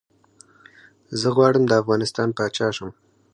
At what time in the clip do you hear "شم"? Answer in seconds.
2.75-2.89